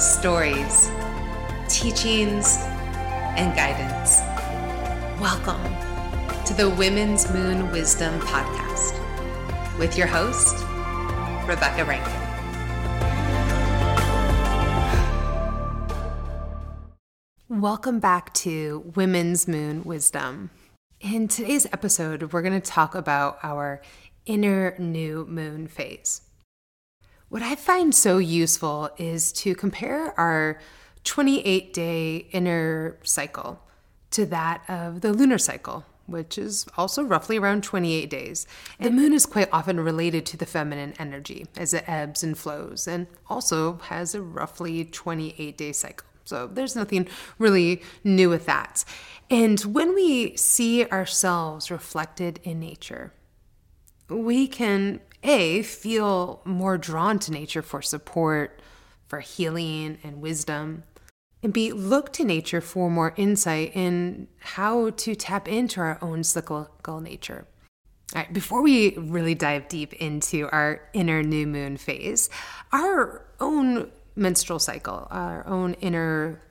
[0.00, 0.90] stories,
[1.68, 2.56] teachings,
[3.36, 4.20] and guidance.
[5.20, 5.62] Welcome
[6.46, 8.98] to the Women's Moon Wisdom Podcast
[9.78, 10.64] with your host,
[11.46, 12.10] Rebecca Rankin.
[17.50, 20.48] Welcome back to Women's Moon Wisdom.
[21.02, 23.82] In today's episode, we're going to talk about our
[24.24, 26.22] inner new moon phase.
[27.30, 30.58] What I find so useful is to compare our
[31.04, 33.60] 28 day inner cycle
[34.10, 38.48] to that of the lunar cycle, which is also roughly around 28 days.
[38.80, 42.88] The moon is quite often related to the feminine energy as it ebbs and flows,
[42.88, 46.08] and also has a roughly 28 day cycle.
[46.24, 47.06] So there's nothing
[47.38, 48.84] really new with that.
[49.30, 53.12] And when we see ourselves reflected in nature,
[54.08, 58.60] we can a, feel more drawn to nature for support,
[59.06, 60.84] for healing and wisdom.
[61.42, 66.22] And B, look to nature for more insight in how to tap into our own
[66.22, 67.46] cyclical nature.
[68.14, 72.28] All right, before we really dive deep into our inner new moon phase,
[72.72, 76.42] our own menstrual cycle, our own inner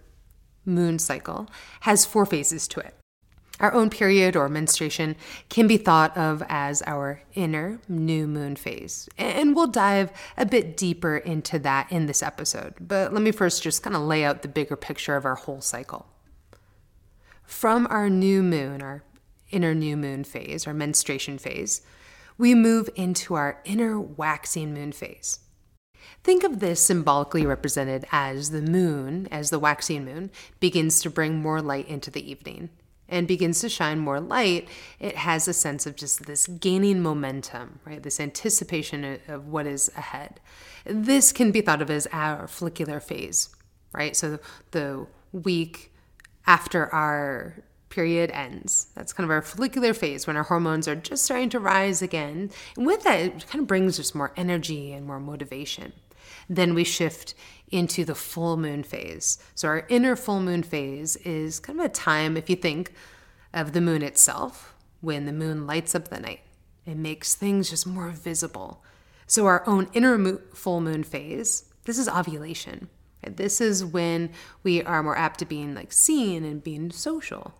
[0.65, 1.47] moon cycle,
[1.81, 2.95] has four phases to it.
[3.59, 5.17] Our own period or menstruation
[5.49, 9.09] can be thought of as our inner new moon phase.
[9.17, 12.75] And we'll dive a bit deeper into that in this episode.
[12.79, 15.59] But let me first just kind of lay out the bigger picture of our whole
[15.59, 16.07] cycle.
[17.43, 19.03] From our new moon, our
[19.51, 21.81] inner new moon phase, our menstruation phase,
[22.37, 25.39] we move into our inner waxing moon phase.
[26.23, 31.41] Think of this symbolically represented as the moon, as the waxing moon, begins to bring
[31.41, 32.69] more light into the evening
[33.09, 34.67] and begins to shine more light,
[34.99, 38.01] it has a sense of just this gaining momentum, right?
[38.01, 40.39] This anticipation of what is ahead.
[40.85, 43.49] This can be thought of as our follicular phase,
[43.91, 44.15] right?
[44.15, 44.39] So
[44.71, 45.91] the week
[46.45, 48.87] after our period ends.
[48.95, 52.51] That's kind of our follicular phase when our hormones are just starting to rise again.
[52.77, 55.93] And with that, it kind of brings us more energy and more motivation.
[56.47, 57.35] Then we shift
[57.71, 59.37] into the full moon phase.
[59.55, 62.93] So, our inner full moon phase is kind of a time, if you think
[63.53, 66.41] of the moon itself, when the moon lights up the night.
[66.85, 68.83] It makes things just more visible.
[69.27, 72.89] So, our own inner mo- full moon phase, this is ovulation.
[73.21, 74.31] This is when
[74.63, 77.53] we are more apt to being like seen and being social.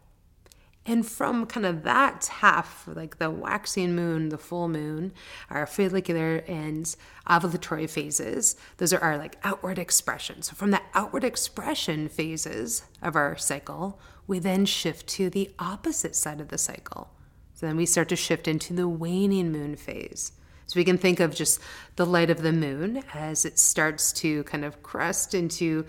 [0.89, 5.13] And from kind of that half, like the waxing moon, the full moon,
[5.47, 6.83] our follicular and
[7.27, 10.41] ovulatory phases, those are our like outward expression.
[10.41, 16.15] So from the outward expression phases of our cycle, we then shift to the opposite
[16.15, 17.11] side of the cycle.
[17.53, 20.31] So then we start to shift into the waning moon phase.
[20.65, 21.59] So we can think of just
[21.97, 25.85] the light of the moon as it starts to kind of crest into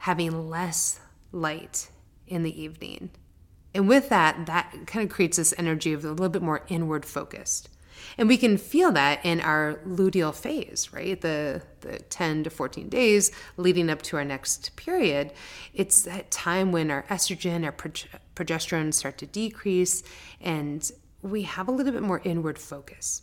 [0.00, 1.00] having less
[1.32, 1.88] light
[2.26, 3.12] in the evening.
[3.74, 7.06] And with that, that kind of creates this energy of a little bit more inward
[7.06, 7.68] focused.
[8.18, 11.20] And we can feel that in our luteal phase, right?
[11.20, 15.32] The, the 10 to 14 days leading up to our next period.
[15.72, 17.72] It's that time when our estrogen, our
[18.34, 20.02] progesterone start to decrease,
[20.40, 20.90] and
[21.22, 23.22] we have a little bit more inward focus,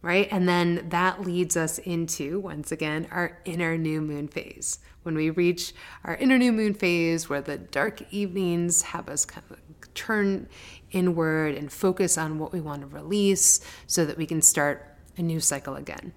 [0.00, 0.28] right?
[0.30, 4.78] And then that leads us into, once again, our inner new moon phase.
[5.02, 5.72] When we reach
[6.04, 9.58] our inner new moon phase, where the dark evenings have us kind of
[10.00, 10.48] turn
[10.90, 15.22] inward and focus on what we want to release so that we can start a
[15.22, 16.12] new cycle again.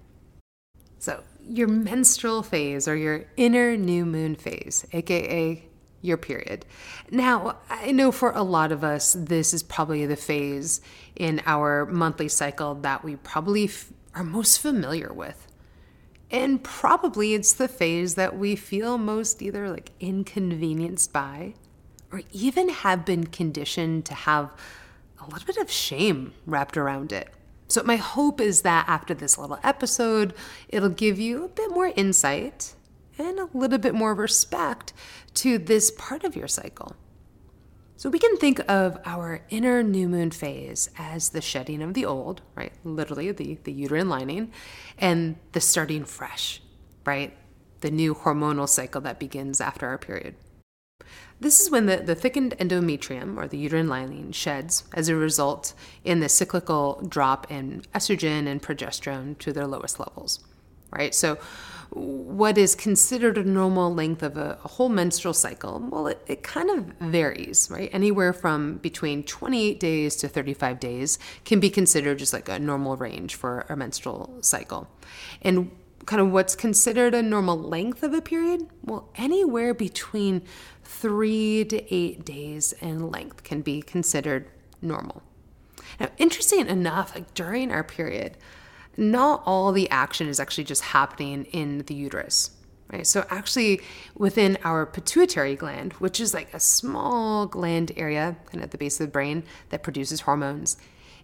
[0.98, 5.62] So, your menstrual phase or your inner new moon phase, aka
[6.00, 6.64] your period.
[7.10, 10.80] Now, I know for a lot of us, this is probably the phase
[11.16, 15.46] in our monthly cycle that we probably f- are most familiar with.
[16.30, 21.54] And probably it's the phase that we feel most either like inconvenienced by
[22.14, 24.48] or even have been conditioned to have
[25.20, 27.28] a little bit of shame wrapped around it.
[27.66, 30.32] So, my hope is that after this little episode,
[30.68, 32.74] it'll give you a bit more insight
[33.18, 34.92] and a little bit more respect
[35.34, 36.94] to this part of your cycle.
[37.96, 42.04] So, we can think of our inner new moon phase as the shedding of the
[42.04, 42.72] old, right?
[42.84, 44.52] Literally, the, the uterine lining,
[44.98, 46.62] and the starting fresh,
[47.04, 47.36] right?
[47.80, 50.36] The new hormonal cycle that begins after our period.
[51.44, 55.74] This is when the, the thickened endometrium or the uterine lining sheds as a result
[56.02, 60.42] in the cyclical drop in estrogen and progesterone to their lowest levels,
[60.90, 61.14] right?
[61.14, 61.36] So,
[61.90, 66.42] what is considered a normal length of a, a whole menstrual cycle, well, it, it
[66.42, 67.90] kind of varies, right?
[67.92, 72.96] Anywhere from between 28 days to 35 days can be considered just like a normal
[72.96, 74.88] range for a menstrual cycle.
[75.42, 75.70] And
[76.06, 78.68] kind of what's considered a normal length of a period?
[78.82, 80.42] Well, anywhere between
[80.82, 84.48] three to eight days in length can be considered
[84.82, 85.22] normal.
[85.98, 88.36] Now, interesting enough, like during our period,
[88.96, 92.50] not all the action is actually just happening in the uterus.
[92.92, 93.06] Right?
[93.06, 93.80] So, actually,
[94.16, 98.78] within our pituitary gland, which is like a small gland area kind of at the
[98.78, 100.76] base of the brain that produces hormones,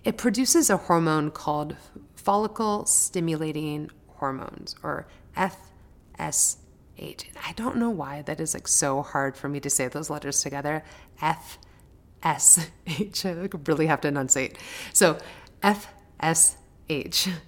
[0.03, 1.77] it produces a hormone called
[2.17, 5.07] follicle stimulating hormones or
[5.37, 6.57] FSH.
[6.99, 10.43] I don't know why that is like so hard for me to say those letters
[10.43, 10.85] together.
[11.21, 12.67] FSH.
[13.25, 14.59] I really have to enunciate.
[14.93, 15.19] So
[15.63, 16.57] FSH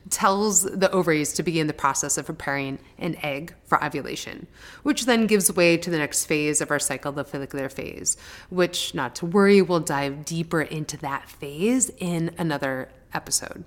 [0.09, 4.47] tells the ovaries to begin the process of preparing an egg for ovulation,
[4.83, 8.17] which then gives way to the next phase of our cycle, the follicular phase,
[8.49, 13.65] which, not to worry, we'll dive deeper into that phase in another episode.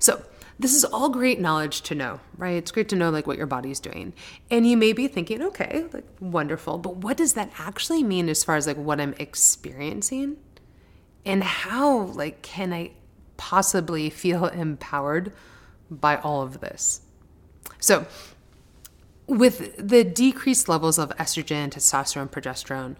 [0.00, 0.22] So,
[0.58, 2.56] this is all great knowledge to know, right?
[2.56, 4.12] It's great to know like what your body's doing.
[4.50, 8.42] And you may be thinking, okay, like wonderful, but what does that actually mean as
[8.42, 10.36] far as like what I'm experiencing?
[11.24, 12.92] And how like can I
[13.36, 15.32] possibly feel empowered
[15.90, 17.02] by all of this?
[17.78, 18.06] So,
[19.26, 22.96] with the decreased levels of estrogen, testosterone, progesterone,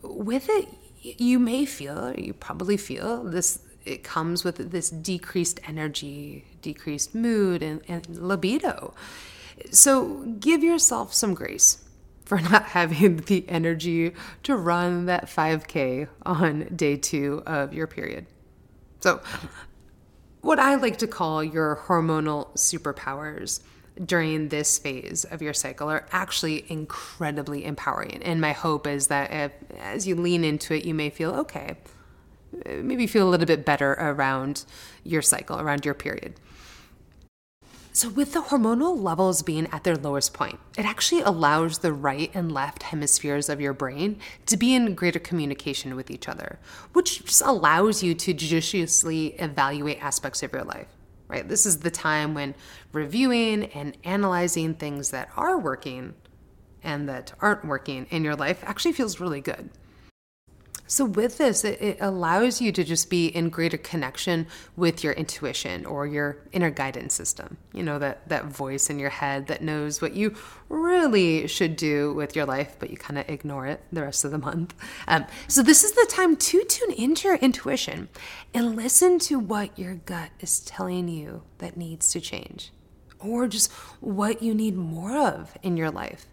[0.00, 0.68] with it,
[1.02, 7.62] you may feel, you probably feel this it comes with this decreased energy, decreased mood,
[7.62, 8.94] and, and libido.
[9.70, 11.84] So give yourself some grace
[12.24, 14.14] for not having the energy
[14.44, 18.26] to run that 5K on day two of your period.
[19.00, 19.20] So,
[20.40, 23.60] what I like to call your hormonal superpowers
[24.04, 28.22] during this phase of your cycle are actually incredibly empowering.
[28.22, 31.76] And my hope is that if, as you lean into it, you may feel okay
[32.66, 34.64] maybe feel a little bit better around
[35.04, 36.34] your cycle, around your period.
[37.94, 42.30] So, with the hormonal levels being at their lowest point, it actually allows the right
[42.32, 46.58] and left hemispheres of your brain to be in greater communication with each other,
[46.94, 50.88] which just allows you to judiciously evaluate aspects of your life,
[51.28, 51.46] right?
[51.46, 52.54] This is the time when
[52.92, 56.14] reviewing and analyzing things that are working
[56.82, 59.68] and that aren't working in your life actually feels really good.
[60.92, 64.46] So, with this, it, allows you to just be in greater connection
[64.76, 67.56] with your intuition or your inner guidance system.
[67.72, 70.34] You know, that, that voice in your head that knows what you
[70.68, 74.32] really should do with your life, but you kind of ignore it the rest of
[74.32, 74.74] the month.
[75.08, 78.10] Um, so, this is the time to tune into your intuition
[78.52, 82.70] and listen to what your gut is telling you that needs to change
[83.18, 86.26] or just what you need more of in your life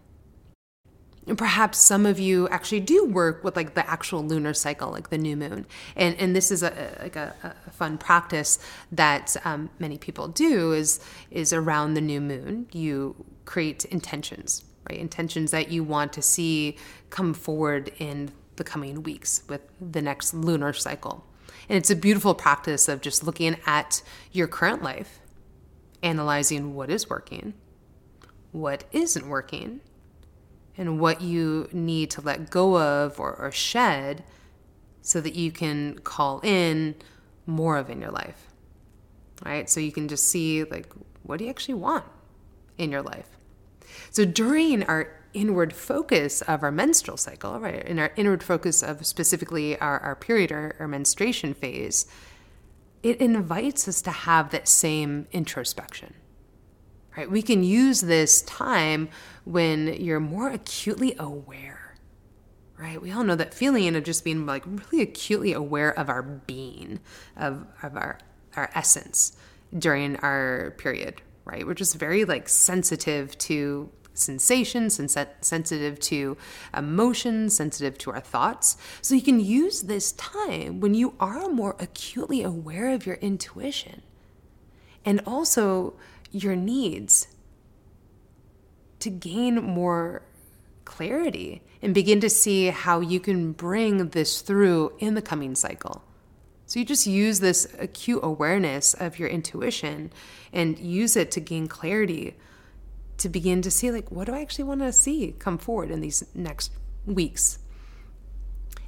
[1.36, 5.18] perhaps some of you actually do work with like the actual lunar cycle like the
[5.18, 5.66] new moon.
[5.96, 7.34] And and this is a like a,
[7.66, 8.58] a fun practice
[8.92, 11.00] that um, many people do is
[11.30, 14.98] is around the new moon you create intentions right?
[14.98, 16.76] Intentions that you want to see
[17.10, 21.24] come forward in the coming weeks with the next lunar cycle.
[21.68, 25.20] And it's a beautiful practice of just looking at your current life
[26.02, 27.52] analyzing what is working
[28.52, 29.80] what isn't working
[30.80, 34.24] and what you need to let go of or, or shed
[35.02, 36.94] so that you can call in
[37.44, 38.46] more of in your life.
[39.44, 39.68] Right?
[39.68, 40.86] So you can just see like
[41.22, 42.06] what do you actually want
[42.78, 43.28] in your life?
[44.10, 49.04] So during our inward focus of our menstrual cycle, right, in our inward focus of
[49.04, 52.06] specifically our, our period or our menstruation phase,
[53.02, 56.14] it invites us to have that same introspection
[57.20, 57.30] right?
[57.30, 59.10] We can use this time
[59.44, 61.96] when you're more acutely aware,
[62.78, 63.00] right?
[63.00, 66.98] We all know that feeling of just being like really acutely aware of our being,
[67.36, 68.18] of, of our,
[68.56, 69.36] our essence
[69.78, 71.66] during our period, right?
[71.66, 75.10] We're just very like sensitive to sensations and
[75.42, 76.38] sensitive to
[76.74, 78.78] emotions, sensitive to our thoughts.
[79.02, 84.00] So you can use this time when you are more acutely aware of your intuition
[85.04, 85.94] and also
[86.30, 87.28] your needs
[89.00, 90.22] to gain more
[90.84, 96.04] clarity and begin to see how you can bring this through in the coming cycle.
[96.66, 100.12] So you just use this acute awareness of your intuition
[100.52, 102.36] and use it to gain clarity
[103.18, 106.00] to begin to see like what do I actually want to see come forward in
[106.00, 106.72] these next
[107.06, 107.58] weeks.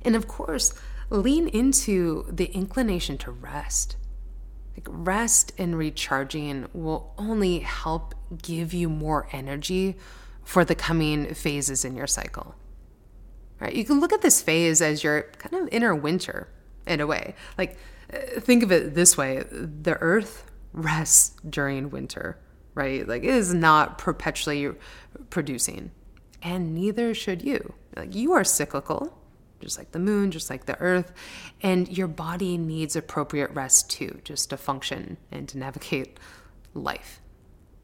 [0.02, 0.74] And of course,
[1.10, 3.96] lean into the inclination to rest.
[4.76, 9.96] Like rest and recharging will only help give you more energy
[10.44, 12.54] for the coming phases in your cycle.
[13.60, 13.74] Right?
[13.74, 16.48] You can look at this phase as your kind of inner winter
[16.86, 17.34] in a way.
[17.56, 17.78] Like
[18.12, 22.38] uh, think of it this way, the earth rests during winter.
[22.74, 23.06] right?
[23.06, 24.70] Like it is not perpetually
[25.30, 25.90] producing.
[26.42, 27.74] And neither should you.
[27.96, 29.16] Like you are cyclical,
[29.62, 31.12] just like the moon, just like the earth,
[31.62, 36.18] and your body needs appropriate rest too, just to function and to navigate
[36.74, 37.20] life.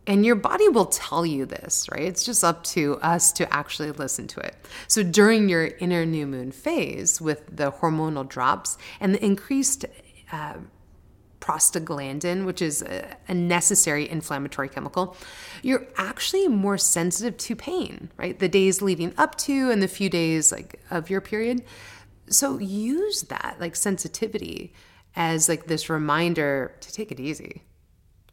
[0.06, 2.02] And your body will tell you this, right?
[2.02, 4.56] It's just up to us to actually listen to it.
[4.86, 9.84] So during your inner new moon phase with the hormonal drops and the increased
[10.32, 10.54] uh,
[11.40, 15.16] prostaglandin, which is a, necessary inflammatory chemical,
[15.62, 18.38] you're actually more sensitive to pain, right?
[18.38, 21.64] The days leading up to and the few days like of your period.
[22.28, 24.72] So use that like sensitivity
[25.16, 27.62] as like this reminder to take it easy.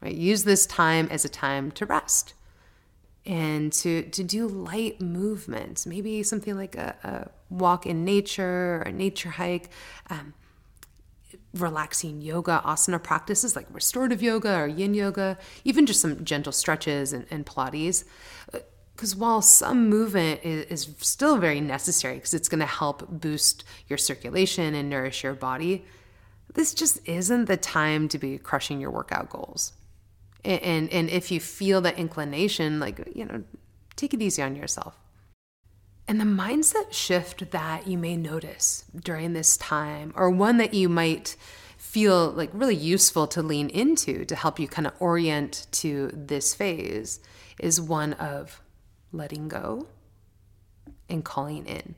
[0.01, 0.15] Right?
[0.15, 2.33] Use this time as a time to rest
[3.25, 8.81] and to to do light movements, maybe something like a, a walk in nature or
[8.81, 9.69] a nature hike.
[10.09, 10.33] Um,
[11.53, 17.13] relaxing yoga, asana practices like restorative yoga or yin yoga, even just some gentle stretches
[17.13, 18.03] and, and Pilates.
[18.53, 18.59] Uh,
[18.95, 23.65] because while some movement is, is still very necessary because it's going to help boost
[23.89, 25.83] your circulation and nourish your body,
[26.53, 29.73] this just isn't the time to be crushing your workout goals.
[30.45, 33.43] And, and, and if you feel that inclination, like, you know,
[33.97, 34.95] take it easy on yourself.
[36.07, 40.87] And the mindset shift that you may notice during this time, or one that you
[40.87, 41.35] might
[41.77, 46.53] feel like really useful to lean into to help you kind of orient to this
[46.53, 47.19] phase,
[47.59, 48.61] is one of
[49.11, 49.87] letting go
[51.09, 51.95] and calling in.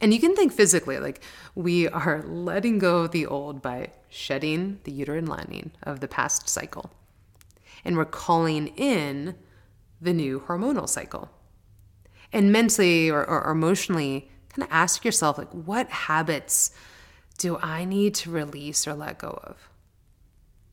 [0.00, 1.22] And you can think physically, like
[1.54, 6.48] we are letting go of the old by shedding the uterine lining of the past
[6.48, 6.90] cycle.
[7.84, 9.36] And we're calling in
[10.00, 11.30] the new hormonal cycle
[12.34, 16.72] and mentally or, or emotionally kind of ask yourself like what habits
[17.38, 19.68] do i need to release or let go of?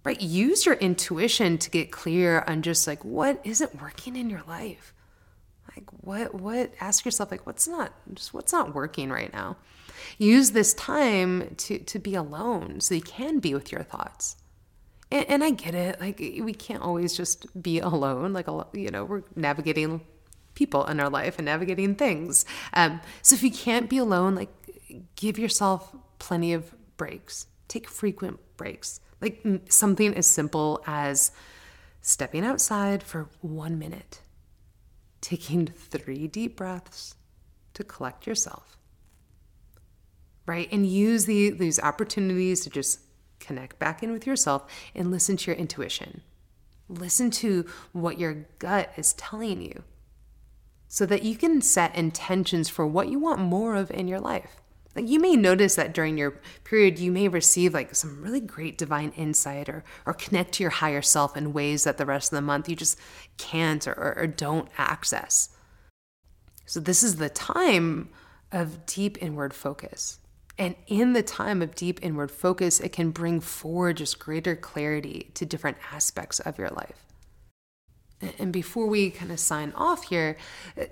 [0.03, 0.19] Right?
[0.19, 4.93] Use your intuition to get clear on just like what isn't working in your life?
[5.75, 9.57] Like what what ask yourself like what's not just what's not working right now?
[10.17, 14.37] Use this time to to be alone so you can be with your thoughts.
[15.11, 19.03] And, and i get it like we can't always just be alone like you know
[19.03, 20.01] we're navigating
[20.53, 22.45] people in our life and navigating things.
[22.73, 24.49] Um, so if you can't be alone, like
[25.15, 27.47] give yourself plenty of breaks.
[27.67, 28.99] Take frequent breaks.
[29.21, 31.31] Like something as simple as
[32.01, 34.21] stepping outside for one minute,
[35.21, 37.15] taking three deep breaths
[37.75, 38.77] to collect yourself.
[40.45, 40.67] Right?
[40.71, 42.99] And use the, these opportunities to just
[43.39, 44.65] connect back in with yourself
[44.95, 46.21] and listen to your intuition.
[46.89, 49.83] Listen to what your gut is telling you
[50.93, 54.59] so that you can set intentions for what you want more of in your life.
[54.93, 56.31] Like you may notice that during your
[56.65, 60.69] period, you may receive like some really great divine insight or, or connect to your
[60.69, 62.99] higher self in ways that the rest of the month you just
[63.37, 65.55] can't or, or, or don't access.
[66.65, 68.09] So, this is the time
[68.51, 70.19] of deep inward focus.
[70.57, 75.31] And in the time of deep inward focus, it can bring forward just greater clarity
[75.35, 77.10] to different aspects of your life.
[78.37, 80.37] And before we kind of sign off here,
[80.79, 80.85] uh,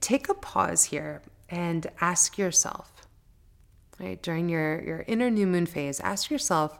[0.00, 3.06] take a pause here and ask yourself,
[3.98, 6.78] right, during your, your inner new moon phase, ask yourself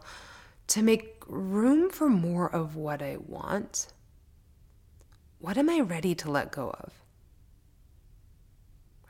[0.68, 3.88] to make room for more of what I want.
[5.38, 6.92] What am I ready to let go of?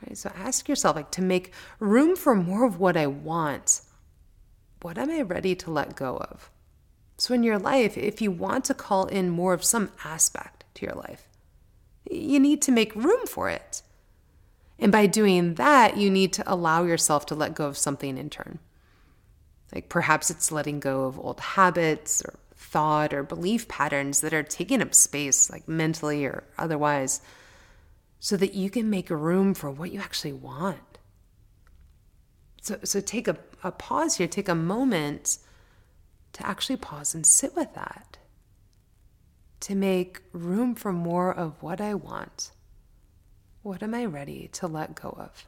[0.03, 3.83] Right, so ask yourself, like, to make room for more of what I want,
[4.81, 6.51] what am I ready to let go of?
[7.19, 10.87] So, in your life, if you want to call in more of some aspect, to
[10.87, 11.29] your life.
[12.11, 13.83] You need to make room for it.
[14.79, 18.31] And by doing that, you need to allow yourself to let go of something in
[18.31, 18.59] turn.
[19.75, 24.43] Like perhaps it's letting go of old habits or thought or belief patterns that are
[24.43, 27.21] taking up space, like mentally or otherwise,
[28.19, 30.99] so that you can make room for what you actually want.
[32.63, 35.39] So, so take a, a pause here, take a moment
[36.33, 38.19] to actually pause and sit with that
[39.61, 42.53] to make room for more of what I want.
[43.63, 45.45] What am I ready to let go of?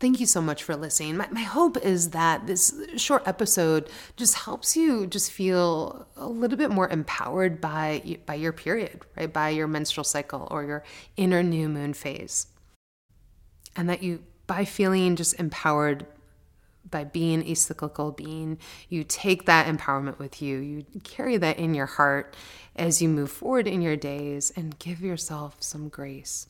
[0.00, 1.16] Thank you so much for listening.
[1.16, 6.58] My, my hope is that this short episode just helps you just feel a little
[6.58, 9.32] bit more empowered by, by your period, right?
[9.32, 10.84] By your menstrual cycle or your
[11.16, 12.48] inner new moon phase.
[13.76, 16.06] And that you, by feeling just empowered
[16.90, 20.58] by being a cyclical being, you take that empowerment with you.
[20.58, 22.36] You carry that in your heart
[22.76, 26.48] as you move forward in your days and give yourself some grace.